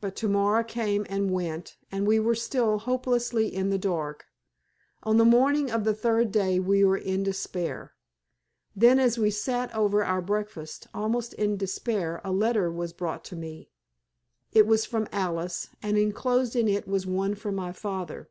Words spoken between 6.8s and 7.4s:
were in